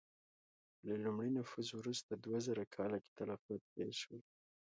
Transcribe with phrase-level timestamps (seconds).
[0.87, 4.21] له لومړي نفوذ وروسته دوه زره کاله کې تلفات ډېر شول.